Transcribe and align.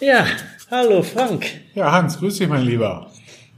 Ja, 0.00 0.26
hallo 0.70 1.02
Frank. 1.02 1.46
Ja, 1.74 1.92
Hans, 1.92 2.18
grüß 2.18 2.36
dich, 2.38 2.48
mein 2.48 2.62
Lieber. 2.62 3.06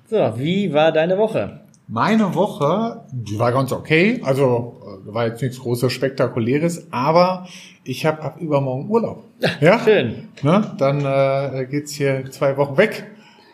So, 0.08 0.16
wie 0.36 0.72
war 0.72 0.92
deine 0.92 1.18
Woche? 1.18 1.60
Meine 1.88 2.34
Woche, 2.34 3.00
die 3.10 3.38
war 3.38 3.50
ganz 3.52 3.72
okay. 3.72 4.20
Also 4.22 4.76
äh, 4.82 5.14
war 5.14 5.26
jetzt 5.26 5.42
nichts 5.42 5.58
großes, 5.58 5.92
spektakuläres, 5.92 6.86
aber 6.92 7.48
ich 7.82 8.06
habe 8.06 8.22
ab 8.22 8.36
übermorgen 8.40 8.88
Urlaub. 8.88 9.24
Ja, 9.60 9.80
schön. 9.80 10.28
Ne? 10.42 10.74
Dann 10.78 11.04
äh, 11.04 11.66
geht's 11.66 11.92
hier 11.92 12.30
zwei 12.30 12.56
Wochen 12.56 12.76
weg. 12.76 13.10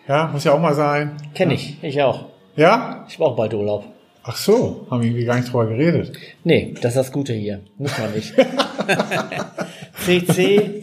Ja, 0.06 0.28
muss 0.32 0.44
ja 0.44 0.52
auch 0.52 0.60
mal 0.60 0.74
sein. 0.74 1.16
Kenn 1.34 1.50
ich, 1.50 1.82
ich 1.82 2.02
auch. 2.02 2.26
Ja? 2.56 3.06
Ich 3.08 3.16
brauche 3.16 3.36
bald 3.36 3.54
Urlaub. 3.54 3.93
Ach 4.26 4.36
so, 4.36 4.86
haben 4.90 5.02
wir 5.02 5.08
irgendwie 5.08 5.26
gar 5.26 5.36
nicht 5.36 5.52
drüber 5.52 5.66
geredet. 5.66 6.12
Nee, 6.44 6.72
das 6.80 6.92
ist 6.92 6.96
das 6.96 7.12
Gute 7.12 7.34
hier. 7.34 7.60
Muss 7.76 7.96
man 7.98 8.12
nicht. 8.14 8.32
CC, 10.04 10.82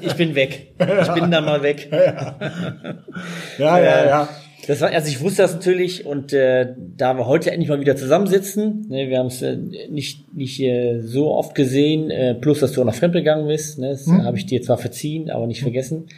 ich 0.00 0.14
bin 0.14 0.34
weg. 0.34 0.74
Ich 0.78 1.08
bin 1.14 1.30
dann 1.30 1.44
mal 1.46 1.62
weg. 1.62 1.88
Ja, 1.90 3.78
ja, 3.78 4.06
ja. 4.06 4.28
Das 4.66 4.80
war, 4.80 4.90
also 4.90 5.08
ich 5.08 5.20
wusste 5.20 5.42
das 5.42 5.54
natürlich 5.54 6.04
und 6.06 6.32
äh, 6.32 6.74
da 6.96 7.14
wir 7.14 7.26
heute 7.26 7.52
endlich 7.52 7.68
mal 7.68 7.78
wieder 7.80 7.94
zusammensitzen, 7.96 8.86
ne, 8.88 9.08
wir 9.08 9.18
haben 9.18 9.28
es 9.28 9.40
äh, 9.40 9.56
nicht 9.88 10.34
nicht 10.34 10.60
äh, 10.60 11.00
so 11.02 11.30
oft 11.30 11.54
gesehen, 11.54 12.10
äh, 12.10 12.34
plus 12.34 12.58
dass 12.60 12.72
du 12.72 12.80
auch 12.80 12.84
nach 12.84 12.94
Fremd 12.94 13.14
gegangen 13.14 13.46
bist, 13.46 13.78
ne, 13.78 13.90
das 13.90 14.06
Hm. 14.06 14.24
habe 14.24 14.36
ich 14.36 14.46
dir 14.46 14.60
zwar 14.62 14.76
verziehen, 14.78 15.30
aber 15.30 15.46
nicht 15.46 15.62
vergessen. 15.62 16.08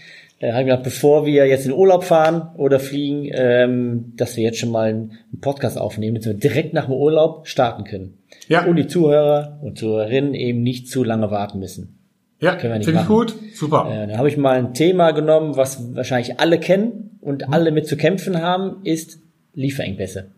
Äh, 0.40 0.52
habe 0.52 0.62
ich 0.62 0.66
gedacht, 0.66 0.84
bevor 0.84 1.26
wir 1.26 1.46
jetzt 1.46 1.66
in 1.66 1.72
Urlaub 1.72 2.04
fahren 2.04 2.50
oder 2.56 2.78
fliegen, 2.78 3.28
ähm, 3.32 4.12
dass 4.16 4.36
wir 4.36 4.44
jetzt 4.44 4.58
schon 4.58 4.70
mal 4.70 4.88
einen, 4.88 5.12
Podcast 5.40 5.78
aufnehmen, 5.78 6.16
dass 6.16 6.26
wir 6.26 6.34
direkt 6.34 6.74
nach 6.74 6.86
dem 6.86 6.94
Urlaub 6.94 7.46
starten 7.46 7.84
können. 7.84 8.18
Ja. 8.48 8.64
Und 8.64 8.76
die 8.76 8.86
Zuhörer 8.86 9.58
und 9.62 9.78
Zuhörerinnen 9.78 10.34
eben 10.34 10.62
nicht 10.62 10.88
zu 10.88 11.04
lange 11.04 11.30
warten 11.30 11.58
müssen. 11.58 11.98
Ja, 12.40 12.56
finde 12.56 12.78
ich 12.80 13.06
gut. 13.06 13.34
Super. 13.54 13.88
Äh, 13.90 14.06
dann 14.06 14.18
habe 14.18 14.28
ich 14.28 14.36
mal 14.36 14.56
ein 14.58 14.74
Thema 14.74 15.10
genommen, 15.10 15.56
was 15.56 15.94
wahrscheinlich 15.94 16.38
alle 16.40 16.58
kennen 16.58 17.18
und 17.20 17.52
alle 17.52 17.72
mit 17.72 17.86
zu 17.86 17.96
kämpfen 17.96 18.40
haben, 18.40 18.76
ist 18.84 19.18
Lieferengpässe. 19.54 20.30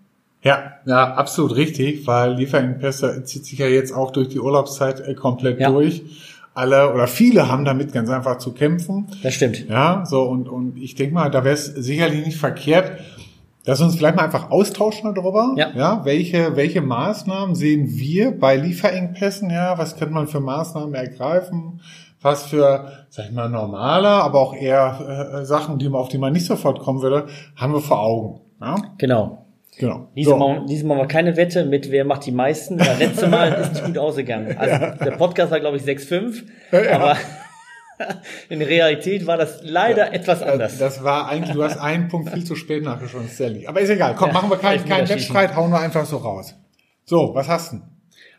Ja, 0.42 0.76
ja, 0.86 1.14
absolut 1.14 1.56
richtig, 1.56 2.06
weil 2.06 2.34
Lieferengpässe 2.34 3.22
zieht 3.24 3.44
sich 3.44 3.58
ja 3.58 3.66
jetzt 3.66 3.92
auch 3.92 4.10
durch 4.10 4.28
die 4.28 4.40
Urlaubszeit 4.40 5.00
äh, 5.00 5.14
komplett 5.14 5.60
Ja. 5.60 5.70
durch. 5.70 6.02
Alle 6.54 6.92
oder 6.92 7.06
viele 7.06 7.48
haben 7.48 7.64
damit 7.64 7.92
ganz 7.92 8.10
einfach 8.10 8.38
zu 8.38 8.52
kämpfen. 8.52 9.06
Das 9.22 9.34
stimmt. 9.34 9.68
Ja, 9.68 10.04
so 10.04 10.22
und, 10.22 10.48
und 10.48 10.76
ich 10.76 10.94
denke 10.94 11.14
mal, 11.14 11.30
da 11.30 11.44
wäre 11.44 11.54
es 11.54 11.66
sicherlich 11.66 12.26
nicht 12.26 12.38
verkehrt, 12.38 12.98
dass 13.64 13.78
wir 13.78 13.86
uns 13.86 13.96
vielleicht 13.96 14.16
mal 14.16 14.24
einfach 14.24 14.50
austauschen 14.50 15.14
darüber. 15.14 15.54
Ja. 15.56 15.70
ja 15.74 16.04
welche, 16.04 16.56
welche 16.56 16.80
Maßnahmen 16.80 17.54
sehen 17.54 17.88
wir 17.88 18.36
bei 18.36 18.56
Lieferengpässen? 18.56 19.50
Ja, 19.50 19.78
was 19.78 19.96
könnte 19.96 20.14
man 20.14 20.26
für 20.26 20.40
Maßnahmen 20.40 20.94
ergreifen? 20.94 21.80
Was 22.22 22.46
für, 22.46 22.90
sag 23.08 23.26
ich 23.26 23.32
mal, 23.32 23.48
normale, 23.48 24.08
aber 24.08 24.40
auch 24.40 24.54
eher 24.54 25.38
äh, 25.40 25.44
Sachen, 25.44 25.78
die 25.78 25.88
man, 25.88 26.00
auf 26.00 26.08
die 26.08 26.18
man 26.18 26.32
nicht 26.32 26.46
sofort 26.46 26.80
kommen 26.80 27.00
würde, 27.00 27.26
haben 27.56 27.72
wir 27.72 27.80
vor 27.80 28.00
Augen. 28.00 28.40
Ja, 28.60 28.76
Genau. 28.98 29.39
Genau. 29.78 30.08
Diesmal, 30.16 30.38
So. 30.38 30.48
machen- 30.48 30.66
diesmal 30.66 30.96
wir 30.98 31.06
keine 31.06 31.36
Wette 31.36 31.64
mit, 31.64 31.90
wer 31.90 32.04
macht 32.04 32.26
die 32.26 32.32
meisten. 32.32 32.78
Das 32.78 32.98
letzte 32.98 33.26
Mal 33.28 33.52
ist 33.60 33.72
nicht 33.74 33.84
gut 33.84 33.98
ausgegangen. 33.98 34.56
Also 34.58 35.04
der 35.04 35.12
Podcast 35.12 35.50
war, 35.52 35.60
glaube 35.60 35.76
ich, 35.76 35.82
6,5. 35.84 36.42
Ja. 36.72 36.92
Aber 36.96 37.16
in 38.48 38.62
Realität 38.62 39.26
war 39.26 39.36
das 39.36 39.60
leider 39.62 40.12
etwas 40.14 40.42
anders. 40.42 40.78
Das 40.78 41.04
war 41.04 41.28
eigentlich, 41.28 41.54
du 41.54 41.62
hast 41.62 41.78
einen 41.78 42.08
Punkt 42.08 42.30
viel 42.30 42.44
zu 42.44 42.54
spät 42.56 42.82
nachgeschaut, 42.82 43.28
Sally. 43.28 43.66
Aber 43.66 43.80
ist 43.80 43.90
egal. 43.90 44.14
Komm, 44.16 44.28
Ja, 44.28 44.34
machen 44.34 44.50
wir 44.50 44.56
keinen, 44.56 44.74
Elfmeterschießen. 44.78 45.16
Wettstreit, 45.16 45.54
hauen 45.56 45.70
wir 45.70 45.80
einfach 45.80 46.06
so 46.06 46.16
raus. 46.18 46.54
So, 47.04 47.30
was 47.34 47.48
hast 47.48 47.72
du? 47.72 47.76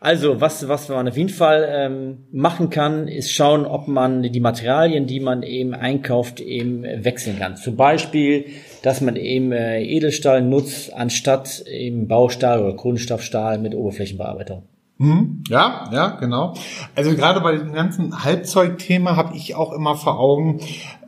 Also, 0.03 0.41
was, 0.41 0.67
was 0.67 0.89
man 0.89 1.07
auf 1.07 1.15
jeden 1.15 1.29
Fall 1.29 1.69
ähm, 1.71 2.23
machen 2.31 2.71
kann, 2.71 3.07
ist 3.07 3.31
schauen, 3.31 3.67
ob 3.67 3.87
man 3.87 4.23
die 4.23 4.39
Materialien, 4.39 5.05
die 5.05 5.19
man 5.19 5.43
eben 5.43 5.75
einkauft, 5.75 6.39
eben 6.39 6.81
wechseln 6.81 7.37
kann. 7.37 7.55
Zum 7.55 7.75
Beispiel, 7.75 8.45
dass 8.81 9.01
man 9.01 9.15
eben 9.15 9.51
äh, 9.51 9.83
Edelstahl 9.83 10.41
nutzt, 10.41 10.91
anstatt 10.91 11.63
eben 11.67 12.07
Baustahl 12.07 12.63
oder 12.63 12.75
Kunststoffstahl 12.75 13.59
mit 13.59 13.75
Oberflächenbearbeitung. 13.75 14.63
Hm, 14.97 15.43
ja, 15.47 15.87
ja, 15.93 16.07
genau. 16.19 16.55
Also 16.95 17.15
gerade 17.15 17.39
bei 17.41 17.55
dem 17.55 17.71
ganzen 17.71 18.23
Halbzeugthema 18.23 19.15
habe 19.15 19.35
ich 19.35 19.53
auch 19.53 19.71
immer 19.71 19.95
vor 19.95 20.19
Augen, 20.19 20.61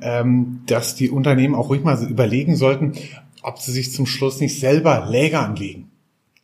ähm, 0.03 0.61
dass 0.67 0.93
die 0.93 1.09
Unternehmen 1.09 1.55
auch 1.55 1.69
ruhig 1.69 1.83
mal 1.83 1.97
so 1.97 2.05
überlegen 2.05 2.55
sollten, 2.55 2.93
ob 3.41 3.57
sie 3.57 3.71
sich 3.71 3.91
zum 3.91 4.05
Schluss 4.05 4.39
nicht 4.39 4.59
selber 4.59 5.07
Läger 5.09 5.41
anlegen. 5.41 5.89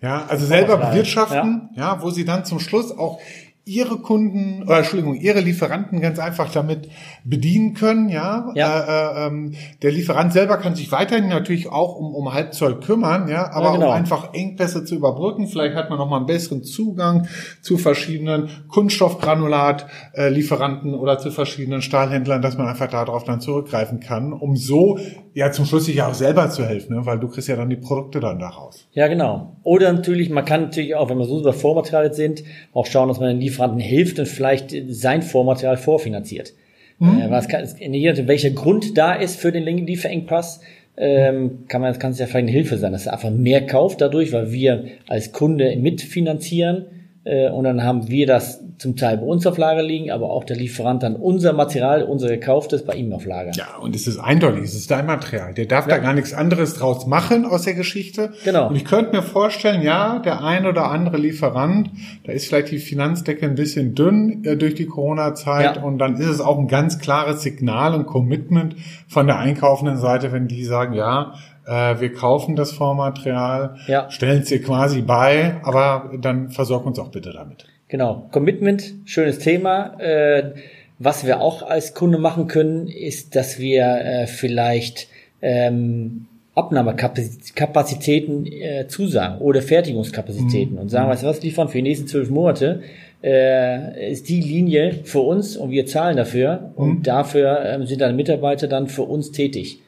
Ja, 0.02 0.26
also 0.28 0.46
selber 0.46 0.78
bewirtschaften, 0.78 1.70
ja. 1.74 2.02
wo 2.02 2.10
sie 2.10 2.24
dann 2.24 2.46
zum 2.46 2.60
Schluss 2.60 2.92
auch 2.92 3.20
ihre 3.69 4.00
Kunden, 4.00 4.63
oder 4.63 4.80
Entschuldigung, 4.80 5.16
ihre 5.16 5.41
Lieferanten 5.41 6.02
ganz 6.02 6.18
einfach 6.18 6.52
damit 6.52 6.90
bedienen 7.24 7.75
können, 7.75 8.09
ja. 8.09 8.52
Ja. 8.56 8.80
Äh, 8.80 9.25
äh, 9.25 9.28
ähm, 9.28 9.53
der 9.84 9.91
Lieferant 9.91 10.34
selber 10.34 10.57
kann 10.57 10.75
sich 10.75 10.91
weiterhin 10.91 11.30
natürlich 11.30 11.69
auch 11.69 11.96
um, 11.96 12.16
um 12.16 12.34
Halbzeug 12.34 12.81
kümmern, 12.81 13.30
ja, 13.30 13.52
aber 13.52 13.68
Ja, 13.68 13.72
genau. 13.74 13.88
um 13.88 13.94
einfach 13.94 14.34
Engpässe 14.34 14.85
zu 14.85 14.96
überbrücken. 14.96 15.47
Vielleicht 15.47 15.75
hat 15.75 15.90
man 15.90 16.00
noch 16.00 16.09
mal 16.09 16.18
einen 16.18 16.25
besseren 16.25 16.63
Zugang 16.63 17.28
zu 17.62 17.78
verschiedenen 17.78 18.50
Kunststoffgranulat 18.69 19.86
äh, 20.13 20.30
oder 20.50 21.19
zu 21.19 21.30
verschiedenen 21.30 21.81
Stahlhändlern, 21.81 22.41
dass 22.41 22.57
man 22.57 22.68
einfach 22.68 22.90
darauf 22.90 23.24
dann 23.24 23.40
zurückgreifen 23.40 24.00
kann, 24.00 24.34
um 24.34 24.56
so 24.56 24.97
ja 25.34 25.51
zum 25.51 25.66
Schluss 25.66 25.86
sich 25.86 25.96
ja 25.96 26.07
auch 26.07 26.13
selber 26.13 26.50
zu 26.50 26.66
helfen, 26.66 26.96
ne? 26.96 27.06
weil 27.06 27.19
du 27.19 27.28
kriegst 27.28 27.47
ja 27.47 27.56
dann 27.56 27.69
die 27.69 27.75
Produkte 27.75 28.19
dann 28.19 28.40
daraus. 28.40 28.88
Ja, 28.94 29.07
genau. 29.07 29.57
Oder 29.63 29.94
natürlich, 29.94 30.30
man 30.30 30.46
kann 30.46 30.63
natürlich 30.63 30.96
auch, 30.96 31.09
wenn 31.09 31.18
wir 31.18 31.25
so 31.25 31.40
über 31.40 31.53
Vormaterial 31.53 32.13
sind, 32.13 32.44
auch 32.74 32.86
schauen, 32.86 33.07
dass 33.07 33.19
man 33.19 33.30
den 33.30 33.40
Lieferanten 33.40 33.59
hilft 33.80 34.20
und 34.20 34.28
vielleicht 34.28 34.75
sein 34.90 35.22
Vormaterial 35.22 35.78
vorfinanziert. 35.78 36.53
Äh, 37.02 37.30
was 37.30 37.47
kann, 37.47 37.66
je 37.80 38.09
nachdem, 38.09 38.28
welcher 38.28 38.50
Grund 38.50 38.97
da 38.97 39.14
ist 39.14 39.40
für 39.40 39.52
den 39.52 39.64
Lieferengpass, 39.64 40.62
ähm, 40.97 41.59
kann 41.69 41.81
man, 41.81 41.98
kann 41.98 42.12
es 42.12 42.19
ja 42.19 42.25
vielleicht 42.25 42.48
eine 42.48 42.52
Hilfe 42.52 42.78
sein, 42.78 42.92
dass 42.92 43.06
er 43.06 43.14
einfach 43.14 43.31
mehr 43.31 43.66
kauft 43.66 44.02
dadurch, 44.02 44.34
weil 44.34 44.52
wir 44.52 44.86
als 45.08 45.31
Kunde 45.31 45.75
mitfinanzieren 45.78 46.86
und 47.24 47.63
dann 47.66 47.84
haben 47.84 48.07
wir 48.07 48.25
das 48.25 48.63
zum 48.78 48.96
Teil 48.96 49.18
bei 49.18 49.25
uns 49.25 49.46
auf 49.46 49.57
Lager 49.57 49.84
liegen, 49.84 50.09
aber 50.09 50.30
auch 50.30 50.46
der 50.46 50.56
Lieferant 50.56 51.03
dann 51.03 51.16
unser 51.18 51.52
Material, 51.53 52.03
unser 52.03 52.30
gekauftes 52.30 52.85
bei 52.85 52.94
ihm 52.94 53.12
auf 53.12 53.25
Lager. 53.25 53.52
Ja, 53.53 53.75
und 53.81 53.94
es 53.96 54.07
ist 54.07 54.18
eindeutig, 54.18 54.63
es 54.63 54.74
ist 54.74 54.90
dein 54.90 55.06
Material. 55.06 55.53
Der 55.53 55.66
darf 55.66 55.85
da 55.85 55.97
gar 55.97 56.13
nichts 56.13 56.34
anderes 56.34 56.75
draus 56.75 57.06
machen 57.06 57.46
aus 57.46 57.63
der 57.63 57.74
Geschichte. 57.74 58.31
Genau. 58.46 58.69
Und 58.69 58.75
ich 58.78 58.85
könnte 58.85 59.16
mir 59.16 59.22
vorstellen, 59.22 59.81
ja, 59.81 60.19
der 60.19 60.44
ein 60.44 60.66
oder 60.66 60.90
andere 60.90 61.18
Lieferant, 61.18 61.91
da 62.24 62.31
ist 62.31 62.47
vielleicht 62.47 62.72
die 62.72 62.80
Finanzdecke 62.80 63.46
ein 63.46 63.56
bisschen 63.56 63.96
dünn 63.96 64.44
äh, 64.46 64.56
durch 64.56 64.75
die 64.75 64.86
Corona-Zeit 64.86 65.75
Ja. 65.75 65.84
und 65.84 65.97
dann 66.00 66.16
ist 66.16 66.28
es 66.28 66.40
auch 66.41 66.57
ein 66.57 66.68
ganz 66.69 67.00
klares 67.00 67.41
Signal 67.41 67.94
und 67.94 68.06
Commitment 68.06 68.75
von 69.07 69.28
der 69.28 69.38
einkaufenden 69.40 69.97
Seite, 69.97 70.31
wenn 70.31 70.47
die 70.47 70.63
sagen, 70.63 70.94
ja, 70.94 71.34
äh, 71.69 72.02
wir 72.02 72.12
kaufen 72.13 72.56
das 72.56 72.72
Vormaterial, 72.72 73.75
Ja. 73.88 74.09
stellen 74.09 74.41
es 74.41 74.50
dir 74.50 74.62
quasi 74.62 75.02
bei, 75.02 75.57
aber 75.63 76.12
dann 76.19 76.50
versorg 76.50 76.85
uns 76.85 76.97
auch 77.00 77.09
bitte 77.09 77.31
damit. 77.31 77.66
Genau, 77.88 78.28
Commitment, 78.31 78.94
schönes 79.06 79.40
Thema. 79.40 80.00
Äh, 80.00 80.53
was 81.00 81.25
wir 81.25 81.40
auch 81.41 81.63
als 81.63 81.94
Kunde 81.94 82.18
machen 82.18 82.47
können, 82.47 82.88
ist, 82.88 83.35
dass 83.35 83.57
wir 83.59 83.85
äh, 83.85 84.28
vielleicht 84.28 85.07
ähm, 85.41 86.25
Abnahmekapazitäten 86.56 88.46
äh, 88.46 88.88
zusagen 88.88 89.40
oder 89.40 89.62
Fertigungskapazitäten 89.62 90.78
und 90.78 90.90
sagen, 90.90 91.09
weißt 91.09 91.24
du 91.24 91.28
was, 91.28 91.41
liefern 91.41 91.69
für 91.69 91.78
die 91.78 91.84
nächsten 91.84 92.07
zwölf 92.07 92.30
Monate 92.30 92.81
äh, 93.24 94.12
ist 94.12 94.28
die 94.30 94.41
Linie 94.41 95.00
für 95.03 95.19
uns 95.22 95.57
und 95.57 95.72
wir 95.72 95.86
zahlen 95.86 96.18
dafür 96.18 96.72
und 96.75 97.07
dafür 97.07 97.63
ähm, 97.66 97.86
sind 97.86 98.01
dann 98.01 98.16
Mitarbeiter 98.16 98.68
dann 98.68 98.88
für 98.88 99.03
uns 99.03 99.31
tätig. 99.31 99.81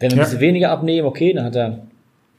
Wenn 0.00 0.10
wir 0.10 0.16
Ja. 0.16 0.22
ein 0.24 0.26
bisschen 0.26 0.40
weniger 0.40 0.70
abnehmen, 0.70 1.06
okay, 1.06 1.32
dann 1.32 1.44
hat 1.44 1.56
er 1.56 1.78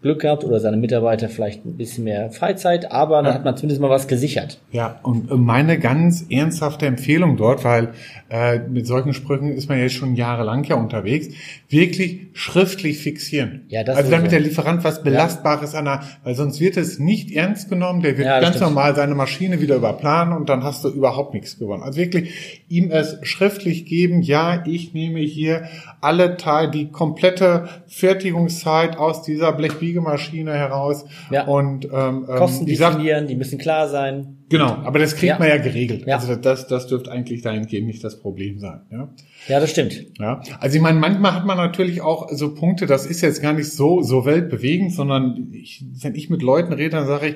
Glück 0.01 0.21
gehabt 0.21 0.43
oder 0.43 0.59
seine 0.59 0.77
Mitarbeiter 0.77 1.29
vielleicht 1.29 1.63
ein 1.65 1.77
bisschen 1.77 2.03
mehr 2.05 2.31
Freizeit, 2.31 2.91
aber 2.91 3.17
dann 3.17 3.25
Ja. 3.25 3.33
hat 3.35 3.45
man 3.45 3.55
zumindest 3.55 3.81
mal 3.81 3.89
was 3.89 4.07
gesichert. 4.07 4.59
Ja, 4.71 4.99
und 5.03 5.29
äh, 5.29 5.35
meine 5.35 5.77
ganz 5.77 6.25
ernsthafte 6.29 6.87
Empfehlung 6.87 7.37
dort, 7.37 7.63
weil 7.63 7.89
äh, 8.29 8.59
mit 8.59 8.87
solchen 8.87 9.13
Sprüchen 9.13 9.51
ist 9.51 9.69
man 9.69 9.77
jetzt 9.79 9.93
schon 9.93 10.15
jahrelang 10.15 10.63
ja 10.63 10.75
unterwegs, 10.75 11.27
wirklich 11.69 12.27
schriftlich 12.33 12.97
fixieren. 12.97 13.61
Ja, 13.67 13.83
das 13.83 13.97
also 13.97 14.09
damit 14.11 14.31
der 14.31 14.39
Lieferant 14.39 14.83
was 14.83 15.03
Belastbares 15.03 15.75
an 15.75 15.85
der, 15.85 16.01
weil 16.23 16.33
sonst 16.33 16.59
wird 16.59 16.77
es 16.77 16.97
nicht 16.97 17.31
ernst 17.31 17.69
genommen, 17.69 18.01
der 18.01 18.17
wird 18.17 18.25
Ja, 18.27 18.39
ganz 18.39 18.55
stimmt. 18.55 18.71
normal 18.71 18.95
seine 18.95 19.13
Maschine 19.13 19.61
wieder 19.61 19.75
überplanen 19.75 20.35
und 20.35 20.49
dann 20.49 20.63
hast 20.63 20.83
du 20.83 20.89
überhaupt 20.89 21.33
nichts 21.35 21.59
gewonnen. 21.59 21.83
Also 21.83 21.99
wirklich 21.99 22.63
ihm 22.69 22.89
es 22.89 23.17
schriftlich 23.21 23.85
geben, 23.85 24.21
ja, 24.23 24.63
ich 24.65 24.93
nehme 24.93 25.19
hier 25.19 25.65
alle 25.99 26.37
Teile, 26.37 26.71
die 26.71 26.89
komplette 26.89 27.67
Fertigungszeit 27.87 28.97
aus 28.97 29.21
dieser 29.23 29.51
Blechbiegemaschine 29.91 30.53
heraus 30.53 31.05
Ja. 31.29 31.45
und 31.47 31.85
ähm, 31.85 31.91
ähm, 31.93 32.25
Kosten 32.25 32.65
die 32.65 32.77
definieren, 32.77 33.27
die 33.27 33.35
müssen 33.35 33.57
klar 33.57 33.87
sein. 33.89 34.37
Genau, 34.49 34.65
aber 34.83 34.99
das 34.99 35.15
kriegt 35.15 35.29
Ja. 35.29 35.39
man 35.39 35.47
ja 35.47 35.57
geregelt. 35.57 36.05
Ja. 36.05 36.17
Also 36.17 36.35
das, 36.35 36.67
das 36.67 36.87
dürfte 36.87 37.11
eigentlich 37.11 37.41
dahingehend 37.41 37.87
nicht 37.87 38.03
das 38.03 38.19
Problem 38.19 38.59
sein. 38.59 38.81
Ja? 38.91 39.09
Ja, 39.47 39.59
das 39.59 39.69
stimmt. 39.71 40.05
Ja. 40.19 40.41
Also 40.59 40.75
ich 40.75 40.81
meine, 40.81 40.99
manchmal 40.99 41.33
hat 41.33 41.45
man 41.45 41.57
natürlich 41.57 42.01
auch 42.01 42.29
so 42.31 42.53
Punkte, 42.53 42.85
das 42.85 43.05
ist 43.05 43.21
jetzt 43.21 43.41
gar 43.41 43.53
nicht 43.53 43.71
so, 43.71 44.01
so 44.01 44.25
weltbewegend, 44.25 44.93
sondern 44.93 45.49
ich, 45.53 45.83
wenn 46.01 46.15
ich 46.15 46.29
mit 46.29 46.41
Leuten 46.41 46.73
rede, 46.73 46.89
dann 46.91 47.07
sage 47.07 47.29
ich, 47.29 47.35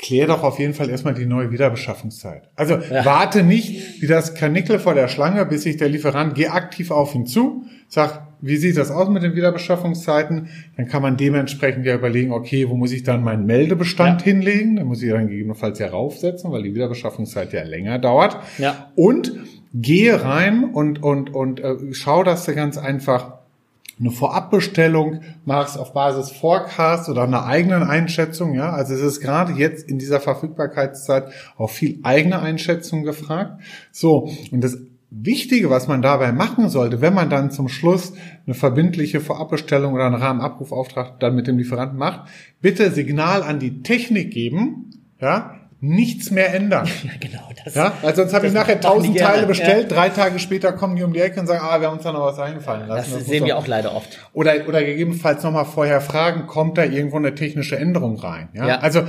klär 0.00 0.26
doch 0.26 0.42
auf 0.42 0.58
jeden 0.58 0.74
Fall 0.74 0.88
erstmal 0.88 1.14
die 1.14 1.26
neue 1.26 1.50
Wiederbeschaffungszeit. 1.50 2.48
Also 2.56 2.74
ja. 2.74 3.04
warte 3.04 3.42
nicht 3.42 4.00
wie 4.00 4.06
das 4.06 4.34
Kanickel 4.34 4.78
vor 4.78 4.94
der 4.94 5.08
Schlange, 5.08 5.44
bis 5.44 5.62
sich 5.62 5.76
der 5.76 5.88
Lieferant, 5.88 6.34
geh 6.34 6.48
aktiv 6.48 6.90
auf 6.90 7.14
ihn 7.14 7.26
zu, 7.26 7.64
sag, 7.88 8.26
wie 8.40 8.56
sieht 8.56 8.78
das 8.78 8.90
aus 8.90 9.10
mit 9.10 9.22
den 9.22 9.34
Wiederbeschaffungszeiten? 9.34 10.48
Dann 10.76 10.88
kann 10.88 11.02
man 11.02 11.18
dementsprechend 11.18 11.84
ja 11.84 11.94
überlegen, 11.94 12.32
okay, 12.32 12.68
wo 12.70 12.74
muss 12.74 12.92
ich 12.92 13.02
dann 13.02 13.22
meinen 13.22 13.44
Meldebestand 13.44 14.22
ja. 14.22 14.24
hinlegen? 14.24 14.76
Da 14.76 14.84
muss 14.84 15.02
ich 15.02 15.10
dann 15.10 15.28
gegebenenfalls 15.28 15.78
ja 15.78 15.88
raufsetzen, 15.88 16.50
weil 16.50 16.62
die 16.62 16.74
Wiederbeschaffungszeit 16.74 17.52
ja 17.52 17.62
länger 17.62 17.98
dauert. 17.98 18.38
Ja. 18.56 18.90
Und 18.94 19.34
gehe 19.74 20.22
rein 20.22 20.64
und, 20.64 21.02
und, 21.02 21.34
und 21.34 21.60
äh, 21.60 21.76
schau, 21.92 22.24
dass 22.24 22.46
du 22.46 22.54
ganz 22.54 22.78
einfach 22.78 23.39
eine 24.00 24.10
Vorabbestellung 24.10 25.20
machst 25.44 25.78
auf 25.78 25.92
Basis 25.92 26.30
Forecast 26.30 27.08
oder 27.08 27.22
einer 27.22 27.44
eigenen 27.44 27.82
Einschätzung. 27.82 28.54
Ja, 28.54 28.70
also 28.72 28.94
es 28.94 29.00
ist 29.00 29.20
gerade 29.20 29.52
jetzt 29.52 29.88
in 29.88 29.98
dieser 29.98 30.20
Verfügbarkeitszeit 30.20 31.30
auch 31.56 31.70
viel 31.70 32.00
eigene 32.02 32.40
Einschätzung 32.40 33.04
gefragt. 33.04 33.60
So. 33.92 34.30
Und 34.50 34.64
das 34.64 34.78
Wichtige, 35.10 35.70
was 35.70 35.88
man 35.88 36.02
dabei 36.02 36.30
machen 36.32 36.68
sollte, 36.68 37.00
wenn 37.00 37.14
man 37.14 37.30
dann 37.30 37.50
zum 37.50 37.68
Schluss 37.68 38.12
eine 38.46 38.54
verbindliche 38.54 39.20
Vorabbestellung 39.20 39.92
oder 39.92 40.06
einen 40.06 40.14
Rahmenabrufauftrag 40.14 41.18
dann 41.18 41.34
mit 41.34 41.48
dem 41.48 41.58
Lieferanten 41.58 41.98
macht, 41.98 42.28
bitte 42.60 42.92
Signal 42.92 43.42
an 43.42 43.58
die 43.58 43.82
Technik 43.82 44.32
geben, 44.32 44.90
ja, 45.20 45.59
nichts 45.80 46.30
mehr 46.30 46.54
ändern. 46.54 46.86
Ja, 47.02 47.12
genau. 47.18 47.50
Das, 47.64 47.74
ja, 47.74 47.92
weil 48.02 48.14
sonst 48.14 48.32
habe 48.32 48.46
ich 48.46 48.52
nachher 48.52 48.80
tausend 48.80 49.18
Teile 49.18 49.46
bestellt, 49.46 49.90
ja. 49.90 49.96
drei 49.96 50.08
Tage 50.08 50.38
später 50.38 50.72
kommen 50.72 50.96
die 50.96 51.02
um 51.02 51.12
die 51.12 51.20
Ecke 51.20 51.40
und 51.40 51.46
sagen, 51.46 51.60
ah, 51.62 51.80
wir 51.80 51.88
haben 51.88 51.94
uns 51.94 52.04
da 52.04 52.12
noch 52.12 52.22
was 52.22 52.38
eingefallen 52.38 52.88
lassen. 52.88 53.10
Das, 53.10 53.20
das 53.20 53.28
sehen 53.28 53.44
wir 53.44 53.58
auch 53.58 53.66
leider 53.66 53.94
oft. 53.94 54.18
Oder, 54.32 54.66
oder 54.66 54.82
gegebenenfalls 54.82 55.42
nochmal 55.42 55.64
vorher 55.64 56.00
fragen, 56.00 56.46
kommt 56.46 56.78
da 56.78 56.84
irgendwo 56.84 57.16
eine 57.16 57.34
technische 57.34 57.78
Änderung 57.78 58.18
rein? 58.18 58.48
Ja, 58.54 58.66
ja. 58.66 58.78
also 58.80 59.02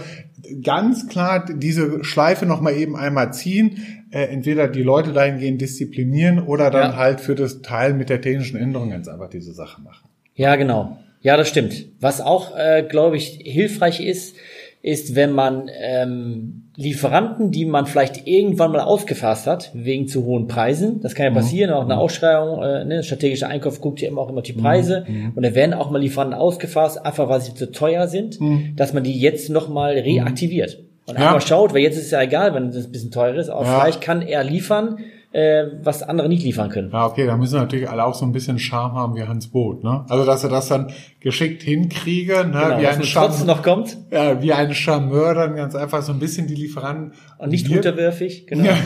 ganz 0.64 1.08
klar 1.08 1.46
diese 1.46 2.04
Schleife 2.04 2.46
nochmal 2.46 2.76
eben 2.76 2.96
einmal 2.96 3.34
ziehen, 3.34 4.06
äh, 4.12 4.24
entweder 4.26 4.68
die 4.68 4.84
Leute 4.84 5.14
dahingehend 5.14 5.62
disziplinieren 5.62 6.40
oder 6.40 6.70
dann 6.72 6.92
ja. 6.92 6.98
halt 6.98 7.22
für 7.22 7.36
das 7.36 7.62
Teil 7.62 7.94
mit 7.94 8.10
der 8.10 8.22
technischen 8.22 8.58
Änderung 8.58 8.90
ganz 8.90 9.08
einfach 9.08 9.30
diese 9.30 9.54
Sache 9.54 9.82
machen. 9.82 10.10
Ja, 10.36 10.56
genau. 10.56 10.98
Ja, 11.22 11.38
das 11.38 11.48
stimmt. 11.48 11.86
Was 12.00 12.20
auch, 12.20 12.58
äh, 12.58 12.84
glaube 12.84 13.18
ich, 13.18 13.40
hilfreich 13.44 14.02
ist, 14.02 14.36
ist, 14.82 15.16
wenn 15.16 15.32
man 15.32 15.70
ähm, 15.80 16.64
Lieferanten, 16.76 17.52
die 17.52 17.66
man 17.66 17.86
vielleicht 17.86 18.28
irgendwann 18.28 18.72
mal 18.72 18.80
ausgefasst 18.80 19.46
hat, 19.46 19.70
wegen 19.74 20.08
zu 20.08 20.26
hohen 20.26 20.48
Preisen, 20.48 21.02
das 21.02 21.14
kann 21.14 21.26
ja 21.26 21.30
mhm. 21.30 21.36
passieren, 21.36 21.70
mhm. 21.70 21.76
auch 21.76 21.84
eine 21.84 21.98
Ausschreibung, 21.98 22.64
äh, 22.64 22.86
ne, 22.86 23.04
strategischer 23.04 23.48
Einkauf 23.48 23.80
guckt 23.80 24.02
ja 24.02 24.08
immer 24.08 24.22
auch 24.22 24.30
immer 24.30 24.42
die 24.42 24.54
Preise 24.54 25.06
mhm. 25.08 25.16
mhm. 25.16 25.32
und 25.36 25.44
da 25.44 25.54
werden 25.54 25.74
auch 25.74 25.92
mal 25.92 26.02
Lieferanten 26.02 26.34
ausgefasst, 26.34 27.06
einfach 27.06 27.30
weil 27.30 27.42
sie 27.42 27.54
zu 27.54 27.72
teuer 27.72 28.08
sind, 28.08 28.42
mhm. 28.42 28.74
dass 28.76 28.94
man 28.94 29.04
die 29.04 29.20
jetzt 29.20 29.50
nochmal 29.50 29.94
reaktiviert. 29.94 30.80
Und 31.08 31.20
ja. 31.20 31.34
einfach 31.34 31.46
schaut, 31.46 31.74
weil 31.74 31.82
jetzt 31.82 31.98
ist 31.98 32.06
es 32.06 32.12
ja 32.12 32.22
egal, 32.22 32.54
wenn 32.56 32.70
es 32.70 32.86
ein 32.86 32.92
bisschen 32.92 33.12
teurer 33.12 33.36
ist, 33.36 33.50
aber 33.50 33.66
ja. 33.66 33.80
vielleicht 33.80 34.02
kann 34.02 34.22
er 34.22 34.44
liefern, 34.44 34.98
äh, 35.32 35.66
was 35.84 36.04
andere 36.04 36.28
nicht 36.28 36.44
liefern 36.44 36.70
können. 36.70 36.90
Ja, 36.92 37.06
okay, 37.06 37.26
da 37.26 37.38
müssen 37.38 37.58
natürlich 37.58 37.90
alle 37.90 38.06
auch 38.06 38.16
so 38.16 38.26
ein 38.26 38.32
bisschen 38.32 38.60
Charme 38.60 38.96
haben 38.96 39.16
wie 39.16 39.24
Hans 39.24 39.48
Boot, 39.48 39.84
ne? 39.84 40.06
Also 40.10 40.26
dass 40.26 40.44
er 40.44 40.50
das 40.50 40.68
dann 40.68 40.92
geschickt 41.22 41.62
hinkriege, 41.62 42.46
ne? 42.46 42.52
Genau, 42.52 42.80
wie 42.80 42.88
ein 42.88 43.04
Charme, 43.04 43.46
noch 43.46 43.62
kommt. 43.62 43.96
Ja, 44.10 44.42
wie 44.42 44.54
ein 44.54 44.74
Charmeur 44.74 45.36
dann 45.36 45.56
ganz 45.56 45.76
einfach 45.76 46.02
so 46.02 46.12
ein 46.12 46.20
bisschen 46.20 46.48
die 46.48 46.56
Lieferanten. 46.56 47.14
Und 47.38 47.50
nicht 47.52 47.70
wird. 47.70 47.86
unterwürfig, 47.86 48.48
genau. 48.48 48.66
Ja. 48.66 48.78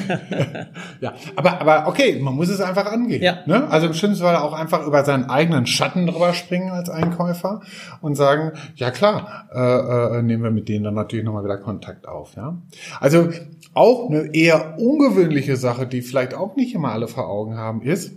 ja, 1.01 1.13
aber, 1.37 1.61
aber 1.61 1.87
okay, 1.87 2.19
man 2.19 2.35
muss 2.35 2.49
es 2.49 2.59
einfach 2.59 2.87
angehen. 2.87 3.23
Ja. 3.23 3.39
Ne? 3.45 3.69
Also 3.69 3.87
im 3.87 3.93
schlimmsten 3.93 4.23
Fall 4.23 4.35
auch 4.35 4.51
einfach 4.51 4.85
über 4.85 5.05
seinen 5.05 5.25
eigenen 5.29 5.65
Schatten 5.65 6.07
drüber 6.07 6.33
springen 6.33 6.71
als 6.71 6.89
Einkäufer 6.89 7.61
und 8.01 8.15
sagen, 8.15 8.51
ja 8.75 8.91
klar, 8.91 9.47
äh, 9.53 10.17
äh, 10.17 10.21
nehmen 10.21 10.43
wir 10.43 10.51
mit 10.51 10.67
denen 10.67 10.83
dann 10.83 10.93
natürlich 10.93 11.23
nochmal 11.23 11.45
wieder 11.45 11.57
Kontakt 11.57 12.05
auf. 12.05 12.35
Ja. 12.35 12.61
Also 12.99 13.29
auch 13.73 14.09
eine 14.09 14.35
eher 14.35 14.77
ungewöhnliche 14.77 15.55
Sache, 15.55 15.87
die 15.87 16.01
vielleicht 16.01 16.33
auch 16.33 16.57
nicht 16.57 16.75
immer 16.75 16.91
alle 16.91 17.07
vor 17.07 17.29
Augen 17.29 17.55
haben, 17.57 17.81
ist, 17.81 18.11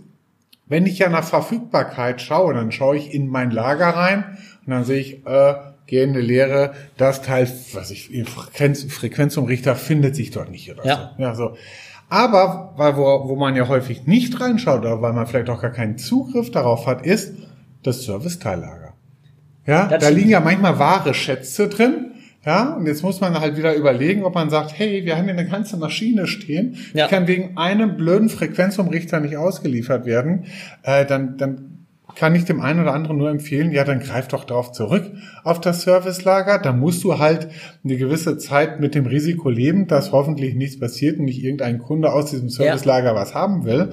wenn 0.69 0.85
ich 0.85 0.99
ja 0.99 1.09
nach 1.09 1.23
Verfügbarkeit 1.23 2.21
schaue, 2.21 2.53
dann 2.53 2.71
schaue 2.71 2.95
ich 2.95 3.13
in 3.13 3.27
mein 3.27 3.51
Lager 3.51 3.89
rein 3.89 4.37
und 4.65 4.71
dann 4.71 4.85
sehe 4.85 4.99
ich, 4.99 5.25
äh, 5.25 5.55
gehende 5.87 6.21
Lehre, 6.21 6.73
das 6.97 7.23
Teil, 7.23 7.51
was 7.73 7.89
ich, 7.89 8.09
Frequenz, 8.29 8.83
Frequenzumrichter 8.83 9.75
findet 9.75 10.15
sich 10.15 10.29
dort 10.29 10.51
nicht 10.51 10.71
oder 10.71 10.85
ja. 10.85 11.13
so. 11.17 11.23
Ja, 11.23 11.35
so. 11.35 11.57
Aber, 12.09 12.73
weil, 12.77 12.95
wo, 12.95 13.27
wo 13.27 13.35
man 13.35 13.55
ja 13.55 13.67
häufig 13.67 14.05
nicht 14.05 14.39
reinschaut 14.39 14.79
oder 14.79 15.01
weil 15.01 15.13
man 15.13 15.27
vielleicht 15.27 15.49
auch 15.49 15.61
gar 15.61 15.71
keinen 15.71 15.97
Zugriff 15.97 16.51
darauf 16.51 16.85
hat, 16.85 17.05
ist 17.05 17.33
das 17.83 18.03
Serviceteillager. 18.03 18.93
Ja, 19.65 19.87
das 19.87 20.03
da 20.03 20.09
liegen 20.09 20.29
ja 20.29 20.39
manchmal 20.39 20.79
wahre 20.79 21.13
Schätze 21.13 21.67
drin, 21.67 22.08
ja, 22.45 22.73
und 22.75 22.85
jetzt 22.85 23.03
muss 23.03 23.19
man 23.19 23.39
halt 23.39 23.57
wieder 23.57 23.75
überlegen, 23.75 24.23
ob 24.23 24.35
man 24.35 24.49
sagt, 24.49 24.77
hey, 24.77 25.05
wir 25.05 25.17
haben 25.17 25.25
hier 25.25 25.33
eine 25.33 25.47
ganze 25.47 25.77
Maschine 25.77 26.25
stehen, 26.25 26.77
ja. 26.93 27.05
die 27.05 27.13
kann 27.13 27.27
wegen 27.27 27.57
einem 27.57 27.97
blöden 27.97 28.29
Frequenzumrichter 28.29 29.19
nicht 29.19 29.35
ausgeliefert 29.35 30.05
werden, 30.05 30.45
äh, 30.83 31.05
dann, 31.05 31.37
dann 31.37 31.79
kann 32.15 32.35
ich 32.35 32.45
dem 32.45 32.59
einen 32.59 32.81
oder 32.81 32.93
anderen 32.93 33.17
nur 33.17 33.29
empfehlen, 33.29 33.71
ja, 33.71 33.83
dann 33.83 33.99
greif 33.99 34.27
doch 34.27 34.43
darauf 34.43 34.71
zurück 34.71 35.09
auf 35.43 35.61
das 35.61 35.83
Servicelager. 35.83 36.59
Da 36.59 36.73
musst 36.73 37.03
du 37.03 37.19
halt 37.19 37.49
eine 37.83 37.97
gewisse 37.97 38.37
Zeit 38.37 38.79
mit 38.79 38.95
dem 38.95 39.05
Risiko 39.05 39.49
leben, 39.49 39.87
dass 39.87 40.11
hoffentlich 40.11 40.55
nichts 40.55 40.79
passiert 40.79 41.19
und 41.19 41.25
nicht 41.25 41.43
irgendein 41.43 41.79
Kunde 41.79 42.11
aus 42.11 42.31
diesem 42.31 42.49
Servicelager 42.49 43.13
ja. 43.13 43.15
was 43.15 43.35
haben 43.35 43.63
will. 43.63 43.91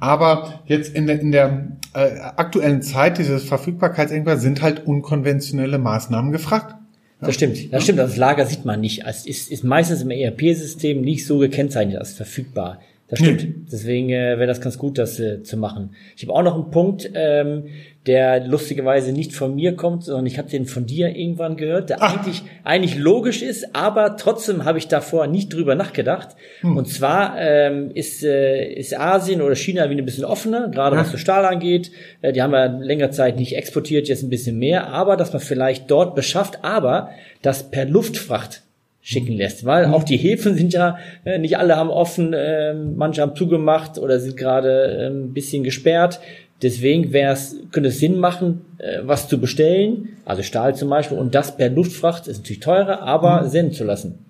Aber 0.00 0.62
jetzt 0.66 0.94
in 0.94 1.06
der, 1.06 1.20
in 1.20 1.30
der 1.30 1.68
äh, 1.94 2.18
aktuellen 2.36 2.82
Zeit 2.82 3.18
dieses 3.18 3.44
Verfügbarkeitsengpass 3.44 4.40
sind 4.40 4.62
halt 4.62 4.86
unkonventionelle 4.86 5.78
Maßnahmen 5.78 6.32
gefragt. 6.32 6.74
Das 7.20 7.34
stimmt, 7.34 7.72
das 7.72 7.82
stimmt. 7.82 7.98
Das 7.98 8.16
Lager 8.16 8.46
sieht 8.46 8.64
man 8.64 8.80
nicht. 8.80 9.02
Es 9.04 9.26
ist, 9.26 9.50
ist 9.50 9.64
meistens 9.64 10.02
im 10.02 10.10
ERP-System 10.10 11.00
nicht 11.00 11.26
so 11.26 11.38
gekennzeichnet 11.38 11.98
als 11.98 12.12
verfügbar. 12.12 12.80
Das 13.08 13.20
stimmt. 13.20 13.40
Hm. 13.40 13.66
Deswegen 13.72 14.10
äh, 14.10 14.38
wäre 14.38 14.46
das 14.46 14.60
ganz 14.60 14.76
gut, 14.76 14.98
das 14.98 15.18
äh, 15.18 15.42
zu 15.42 15.56
machen. 15.56 15.94
Ich 16.14 16.24
habe 16.24 16.34
auch 16.34 16.42
noch 16.42 16.54
einen 16.54 16.70
Punkt, 16.70 17.10
ähm, 17.14 17.64
der 18.06 18.46
lustigerweise 18.46 19.12
nicht 19.12 19.32
von 19.32 19.54
mir 19.54 19.76
kommt, 19.76 20.04
sondern 20.04 20.26
ich 20.26 20.38
habe 20.38 20.48
den 20.48 20.66
von 20.66 20.84
dir 20.84 21.16
irgendwann 21.16 21.56
gehört, 21.56 21.88
der 21.88 22.02
eigentlich 22.02 22.42
eigentlich 22.64 22.96
logisch 22.98 23.42
ist, 23.42 23.74
aber 23.74 24.16
trotzdem 24.16 24.64
habe 24.64 24.78
ich 24.78 24.88
davor 24.88 25.26
nicht 25.26 25.52
drüber 25.52 25.74
nachgedacht. 25.74 26.36
Hm. 26.60 26.76
Und 26.76 26.86
zwar 26.86 27.38
ähm, 27.38 27.90
ist 27.94 28.22
äh, 28.22 28.72
ist 28.74 28.98
Asien 28.98 29.40
oder 29.40 29.56
China 29.56 29.88
wieder 29.88 30.02
ein 30.02 30.06
bisschen 30.06 30.26
offener, 30.26 30.68
gerade 30.68 30.96
ja. 30.96 31.02
was 31.02 31.10
so 31.10 31.16
Stahl 31.16 31.46
angeht. 31.46 31.90
Äh, 32.20 32.32
die 32.32 32.42
haben 32.42 32.52
ja 32.52 32.66
länger 32.66 33.10
Zeit 33.10 33.36
nicht 33.36 33.56
exportiert, 33.56 34.08
jetzt 34.08 34.22
ein 34.22 34.30
bisschen 34.30 34.58
mehr, 34.58 34.88
aber 34.88 35.16
dass 35.16 35.32
man 35.32 35.40
vielleicht 35.40 35.90
dort 35.90 36.14
beschafft, 36.14 36.62
aber 36.62 37.10
das 37.40 37.70
per 37.70 37.86
Luftfracht 37.86 38.62
schicken 39.08 39.38
lässt, 39.38 39.64
weil 39.64 39.86
auch 39.86 40.04
die 40.04 40.18
Häfen 40.18 40.54
sind 40.54 40.74
ja 40.74 40.98
äh, 41.24 41.38
nicht 41.38 41.56
alle 41.56 41.76
haben 41.76 41.88
offen, 41.88 42.34
äh, 42.34 42.74
manche 42.74 43.22
haben 43.22 43.34
zugemacht 43.34 43.96
oder 43.96 44.20
sind 44.20 44.36
gerade 44.36 44.68
äh, 44.68 45.06
ein 45.06 45.32
bisschen 45.32 45.64
gesperrt. 45.64 46.20
Deswegen 46.60 47.10
wäre 47.10 47.32
es 47.32 47.56
könnte 47.72 47.88
es 47.88 48.00
Sinn 48.00 48.18
machen, 48.18 48.66
äh, 48.76 48.98
was 49.04 49.26
zu 49.26 49.40
bestellen, 49.40 50.10
also 50.26 50.42
Stahl 50.42 50.74
zum 50.74 50.90
Beispiel, 50.90 51.16
und 51.16 51.34
das 51.34 51.56
per 51.56 51.70
Luftfracht 51.70 52.28
ist 52.28 52.36
natürlich 52.36 52.60
teurer, 52.60 53.00
aber 53.00 53.44
mhm. 53.44 53.48
senden 53.48 53.72
zu 53.72 53.84
lassen. 53.84 54.26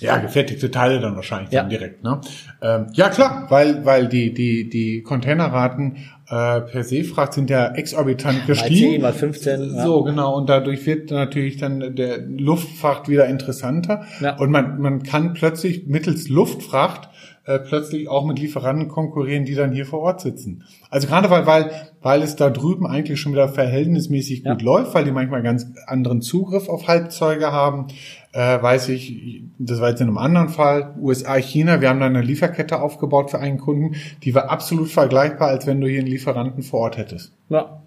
Ja, 0.00 0.18
gefertigte 0.18 0.70
Teile 0.70 1.00
dann 1.00 1.16
wahrscheinlich 1.16 1.52
ja. 1.52 1.60
dann 1.60 1.70
direkt. 1.70 2.02
Ne? 2.02 2.20
Ähm, 2.62 2.86
ja 2.92 3.08
klar, 3.08 3.46
weil 3.48 3.84
weil 3.84 4.08
die 4.08 4.34
die 4.34 4.68
die 4.68 5.02
Containerraten 5.02 5.96
äh, 6.28 6.60
per 6.62 6.84
Seefracht 6.84 7.34
sind 7.34 7.50
ja 7.50 7.74
exorbitant 7.74 8.46
gestiegen. 8.46 9.02
Mal 9.02 9.12
10, 9.12 9.24
mal 9.24 9.60
15. 9.60 9.74
Ja. 9.74 9.84
So, 9.84 10.02
genau. 10.02 10.36
Und 10.36 10.48
dadurch 10.48 10.86
wird 10.86 11.10
natürlich 11.10 11.58
dann 11.58 11.94
der 11.94 12.18
Luftfracht 12.18 13.08
wieder 13.08 13.26
interessanter. 13.26 14.04
Ja. 14.20 14.36
Und 14.36 14.50
man, 14.50 14.80
man 14.80 15.02
kann 15.02 15.34
plötzlich 15.34 15.86
mittels 15.86 16.28
Luftfracht 16.28 17.10
äh, 17.46 17.58
plötzlich 17.58 18.08
auch 18.08 18.24
mit 18.24 18.38
Lieferanten 18.38 18.88
konkurrieren, 18.88 19.44
die 19.44 19.54
dann 19.54 19.72
hier 19.72 19.84
vor 19.84 20.00
Ort 20.00 20.22
sitzen. 20.22 20.64
Also 20.88 21.06
gerade 21.06 21.28
weil, 21.28 21.46
weil, 21.46 21.70
weil 22.00 22.22
es 22.22 22.36
da 22.36 22.48
drüben 22.48 22.86
eigentlich 22.86 23.20
schon 23.20 23.32
wieder 23.32 23.48
verhältnismäßig 23.48 24.44
gut 24.44 24.62
ja. 24.62 24.66
läuft, 24.66 24.94
weil 24.94 25.04
die 25.04 25.12
manchmal 25.12 25.42
ganz 25.42 25.66
anderen 25.86 26.22
Zugriff 26.22 26.68
auf 26.68 26.88
Halbzeuge 26.88 27.52
haben, 27.52 27.88
äh, 28.32 28.62
weiß 28.62 28.88
ich, 28.88 29.42
das 29.58 29.80
war 29.80 29.90
jetzt 29.90 30.00
in 30.00 30.08
einem 30.08 30.18
anderen 30.18 30.48
Fall, 30.48 30.94
USA, 30.98 31.34
China, 31.36 31.80
wir 31.80 31.90
haben 31.90 32.00
da 32.00 32.06
eine 32.06 32.22
Lieferkette 32.22 32.80
aufgebaut 32.80 33.30
für 33.30 33.40
einen 33.40 33.58
Kunden, 33.58 33.96
die 34.22 34.34
war 34.34 34.50
absolut 34.50 34.88
vergleichbar, 34.88 35.48
als 35.48 35.66
wenn 35.66 35.80
du 35.80 35.86
hier 35.86 36.00
einen 36.00 36.08
Lieferanten 36.08 36.62
vor 36.62 36.80
Ort 36.80 36.96
hättest. 36.96 37.32
Ja. 37.50 37.82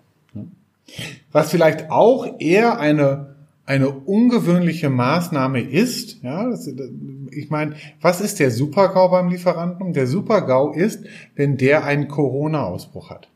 Was 1.31 1.51
vielleicht 1.51 1.89
auch 1.89 2.27
eher 2.39 2.79
eine 2.79 3.36
eine 3.67 3.89
ungewöhnliche 3.89 4.89
Maßnahme 4.89 5.59
ist, 5.61 6.23
ja, 6.23 6.49
das, 6.49 6.71
ich 7.31 7.49
meine, 7.49 7.75
was 8.01 8.21
ist 8.21 8.39
der 8.39 8.49
Supergau 8.49 9.09
beim 9.09 9.27
Lieferanten? 9.29 9.91
Der 9.91 10.07
Supergau 10.07 10.71
ist, 10.71 11.03
wenn 11.35 11.57
der 11.57 11.83
einen 11.83 12.07
Corona-Ausbruch 12.07 13.09
hat. 13.09 13.29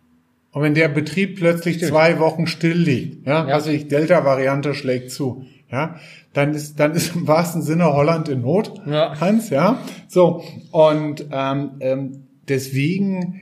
Und 0.54 0.64
wenn 0.64 0.74
der 0.74 0.88
Betrieb 0.88 1.38
plötzlich 1.38 1.76
Stimmt. 1.76 1.92
zwei 1.92 2.20
Wochen 2.20 2.48
still 2.48 2.78
liegt, 2.78 3.28
ja, 3.28 3.46
ja. 3.46 3.54
also 3.54 3.72
ich 3.72 3.90
Delta-Variante 3.90 4.74
schlägt 4.74 5.12
zu, 5.12 5.46
ja, 5.70 5.96
dann 6.32 6.54
ist, 6.54 6.80
dann 6.80 6.94
ist 6.94 7.14
im 7.14 7.28
wahrsten 7.28 7.62
Sinne 7.62 7.94
Holland 7.94 8.30
in 8.30 8.42
Not, 8.42 8.82
ja. 8.86 9.20
Hans, 9.20 9.50
ja. 9.50 9.80
So, 10.08 10.44
und 10.72 11.26
ähm, 11.30 11.72
ähm, 11.82 12.24
deswegen 12.48 13.42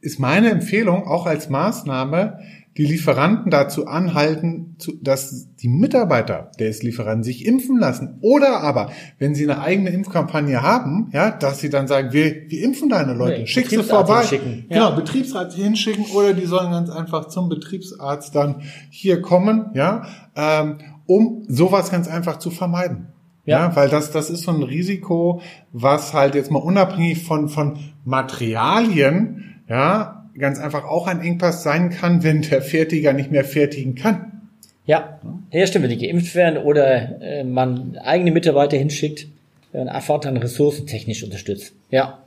ist 0.00 0.18
meine 0.18 0.50
Empfehlung 0.50 1.06
auch 1.06 1.26
als 1.26 1.48
Maßnahme, 1.48 2.40
die 2.78 2.86
Lieferanten 2.86 3.50
dazu 3.50 3.88
anhalten, 3.88 4.76
zu, 4.78 4.92
dass 5.02 5.48
die 5.56 5.68
Mitarbeiter 5.68 6.52
des 6.60 6.84
Lieferanten 6.84 7.24
sich 7.24 7.44
impfen 7.44 7.76
lassen. 7.76 8.18
Oder 8.20 8.60
aber, 8.60 8.92
wenn 9.18 9.34
sie 9.34 9.50
eine 9.50 9.60
eigene 9.60 9.90
Impfkampagne 9.90 10.62
haben, 10.62 11.10
ja, 11.12 11.32
dass 11.32 11.58
sie 11.58 11.70
dann 11.70 11.88
sagen, 11.88 12.12
wir, 12.12 12.48
wir 12.48 12.62
impfen 12.62 12.88
deine 12.88 13.14
Leute, 13.14 13.40
Nee, 13.40 13.46
schick 13.46 13.68
sie 13.68 13.76
Betriebsarzt 13.76 14.06
vorbei. 14.08 14.20
hinschicken, 14.20 14.66
ja. 14.70 14.76
Genau, 14.76 14.96
Betriebsarzt 14.96 15.56
hinschicken 15.56 16.04
oder 16.14 16.32
die 16.34 16.46
sollen 16.46 16.70
ganz 16.70 16.88
einfach 16.88 17.26
zum 17.26 17.48
Betriebsarzt 17.48 18.34
dann 18.34 18.62
hier 18.90 19.20
kommen, 19.22 19.70
ja, 19.74 20.06
ähm, 20.36 20.78
um 21.06 21.44
sowas 21.48 21.90
ganz 21.90 22.06
einfach 22.06 22.38
zu 22.38 22.50
vermeiden. 22.50 23.08
Ja. 23.44 23.60
Ja. 23.60 23.76
weil 23.76 23.88
das, 23.88 24.10
das 24.12 24.28
ist 24.30 24.42
so 24.42 24.50
ein 24.52 24.62
Risiko, 24.62 25.40
was 25.72 26.12
halt 26.12 26.34
jetzt 26.34 26.50
mal 26.50 26.58
unabhängig 26.58 27.24
von, 27.24 27.48
von 27.48 27.78
Materialien, 28.04 29.62
ja, 29.68 30.17
ganz 30.38 30.58
einfach 30.58 30.84
auch 30.84 31.06
ein 31.06 31.20
Engpass 31.20 31.62
sein 31.62 31.90
kann, 31.90 32.22
wenn 32.22 32.42
der 32.42 32.62
Fertiger 32.62 33.12
nicht 33.12 33.30
mehr 33.30 33.44
fertigen 33.44 33.94
kann. 33.94 34.50
Ja, 34.86 35.20
ja 35.50 35.66
stimmt, 35.66 35.84
wenn 35.84 35.98
die 35.98 36.06
geimpft 36.06 36.34
werden 36.34 36.58
oder 36.58 37.20
äh, 37.20 37.44
man 37.44 37.98
eigene 37.98 38.30
Mitarbeiter 38.30 38.76
hinschickt, 38.76 39.26
wenn 39.72 39.84
man 39.84 39.94
einfach 39.94 40.20
dann 40.20 40.36
ressourcentechnisch 40.36 41.22
unterstützt. 41.22 41.74
Ja, 41.90 42.18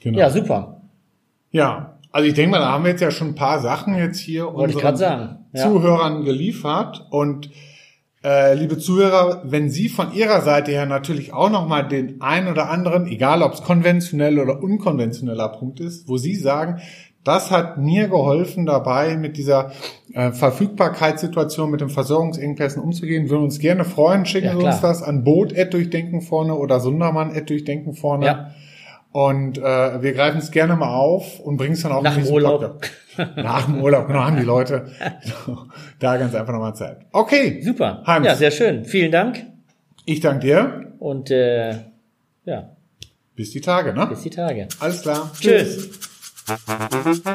Genau. 0.00 0.18
ja, 0.18 0.30
super. 0.30 0.80
Ja, 1.52 1.98
also 2.10 2.28
ich 2.28 2.34
denke 2.34 2.52
mal, 2.52 2.58
da 2.60 2.72
haben 2.72 2.84
wir 2.84 2.90
jetzt 2.90 3.00
ja 3.00 3.10
schon 3.10 3.28
ein 3.28 3.34
paar 3.34 3.60
Sachen 3.60 3.96
jetzt 3.96 4.18
hier 4.18 4.52
Wollte 4.52 4.78
unseren. 4.78 5.38
Ja. 5.52 5.62
Zuhörern 5.64 6.24
geliefert 6.24 7.06
und 7.10 7.50
äh, 8.22 8.54
liebe 8.54 8.78
Zuhörer, 8.78 9.42
wenn 9.44 9.68
Sie 9.68 9.88
von 9.88 10.12
Ihrer 10.12 10.42
Seite 10.42 10.70
her 10.70 10.86
natürlich 10.86 11.32
auch 11.32 11.50
nochmal 11.50 11.88
den 11.88 12.20
ein 12.20 12.46
oder 12.48 12.70
anderen, 12.70 13.06
egal 13.06 13.42
ob 13.42 13.54
es 13.54 13.62
konventionell 13.62 14.38
oder 14.38 14.62
unkonventioneller 14.62 15.48
Punkt 15.48 15.80
ist, 15.80 16.08
wo 16.08 16.18
Sie 16.18 16.36
sagen, 16.36 16.80
das 17.24 17.50
hat 17.50 17.76
mir 17.78 18.08
geholfen 18.08 18.64
dabei, 18.66 19.16
mit 19.16 19.36
dieser 19.36 19.72
äh, 20.14 20.32
Verfügbarkeitssituation, 20.32 21.70
mit 21.70 21.80
den 21.80 21.90
Versorgungsengpässen 21.90 22.82
umzugehen, 22.82 23.28
würden 23.28 23.44
uns 23.44 23.58
gerne 23.58 23.84
freuen. 23.84 24.24
Schicken 24.24 24.46
Ja, 24.48 24.56
Sie 24.58 24.64
uns 24.64 24.80
das 24.80 25.02
an 25.02 25.22
Boot 25.24 25.54
durchdenken 25.72 26.22
vorne 26.22 26.54
oder 26.54 26.80
Sundermann 26.80 27.32
durchdenken 27.46 27.94
vorne. 27.94 28.26
Ja. 28.26 28.50
Und 29.12 29.58
äh, 29.58 30.02
wir 30.02 30.12
greifen 30.12 30.38
es 30.38 30.50
gerne 30.50 30.76
mal 30.76 30.94
auf 30.94 31.40
und 31.40 31.56
bringen 31.56 31.72
es 31.72 31.82
dann 31.82 31.92
auch 31.92 32.02
Nach 32.02 32.16
in 32.16 32.24
dem 32.24 32.32
Urlaub. 32.32 32.60
Podcast. 32.60 33.36
Nach 33.36 33.66
dem 33.66 33.82
Urlaub, 33.82 34.06
genau, 34.06 34.20
haben 34.20 34.36
die 34.36 34.44
Leute 34.44 34.86
da 35.98 36.16
ganz 36.16 36.34
einfach 36.34 36.52
nochmal 36.52 36.74
Zeit. 36.74 36.98
Okay. 37.12 37.60
Super. 37.60 38.02
Hans, 38.06 38.24
Ja, 38.26 38.34
sehr 38.36 38.50
schön. 38.50 38.84
Vielen 38.84 39.10
Dank. 39.12 39.44
ich 40.06 40.20
danke 40.20 40.46
dir. 40.46 40.92
Und 41.00 41.30
äh, 41.30 41.72
ja, 42.44 42.70
Bis 43.34 43.50
die 43.50 43.60
Tage, 43.60 43.92
ne? 43.92 44.06
bis 44.06 44.22
die 44.22 44.30
Tage. 44.30 44.68
Alles 44.78 45.02
klar. 45.02 45.30
Tschüss. 45.38 46.09
Musik 46.50 47.30